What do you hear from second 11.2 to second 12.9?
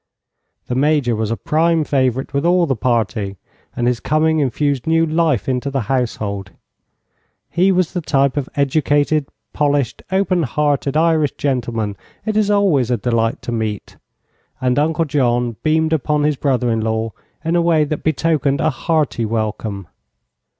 gentleman it is always